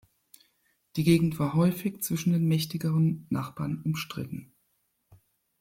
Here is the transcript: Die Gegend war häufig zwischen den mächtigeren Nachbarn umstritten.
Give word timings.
Die 0.95 1.03
Gegend 1.03 1.37
war 1.37 1.53
häufig 1.53 2.01
zwischen 2.01 2.33
den 2.33 2.47
mächtigeren 2.47 3.27
Nachbarn 3.29 3.83
umstritten. 3.85 4.51